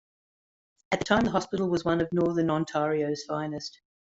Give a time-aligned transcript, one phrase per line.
[0.91, 3.81] At the time the hospital was one of northern Ontario's finest.